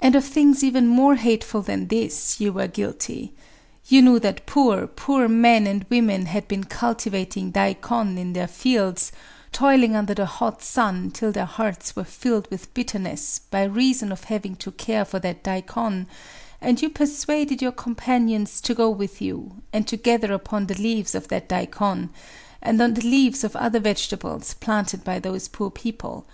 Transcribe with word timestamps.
And 0.00 0.16
of 0.16 0.24
things 0.24 0.64
even 0.64 0.88
more 0.88 1.14
hateful 1.14 1.62
than 1.62 1.86
this 1.86 2.40
you 2.40 2.52
were 2.52 2.66
guilty. 2.66 3.32
You 3.86 4.02
knew 4.02 4.18
that 4.18 4.44
poor, 4.44 4.88
poor 4.88 5.28
men 5.28 5.68
and 5.68 5.86
women 5.88 6.26
had 6.26 6.48
been 6.48 6.64
cultivating 6.64 7.52
daikon 7.52 8.16
(2) 8.16 8.20
in 8.20 8.32
their 8.32 8.48
fields,—toiling 8.48 9.94
under 9.94 10.14
the 10.14 10.26
hot 10.26 10.64
sun 10.64 11.12
till 11.12 11.30
their 11.30 11.44
hearts 11.46 11.94
were 11.94 12.02
filled 12.02 12.50
with 12.50 12.74
bitterness 12.74 13.38
by 13.52 13.62
reason 13.62 14.10
of 14.10 14.24
having 14.24 14.56
to 14.56 14.72
care 14.72 15.04
for 15.04 15.20
that 15.20 15.44
daikon; 15.44 16.08
and 16.60 16.82
you 16.82 16.90
persuaded 16.90 17.62
your 17.62 17.70
companions 17.70 18.60
to 18.62 18.74
go 18.74 18.90
with 18.90 19.22
you, 19.22 19.62
and 19.72 19.86
to 19.86 19.96
gather 19.96 20.32
upon 20.32 20.66
the 20.66 20.74
leaves 20.82 21.14
of 21.14 21.28
that 21.28 21.48
daikon, 21.48 22.10
and 22.60 22.82
on 22.82 22.94
the 22.94 23.06
leaves 23.06 23.44
of 23.44 23.54
other 23.54 23.78
vegetables 23.78 24.54
planted 24.54 25.04
by 25.04 25.20
those 25.20 25.46
poor 25.46 25.70
people. 25.70 26.26